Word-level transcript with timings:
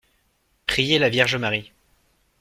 Prier 0.65 0.97
la 0.97 1.09
Vierge 1.09 1.35
Marie. 1.35 1.73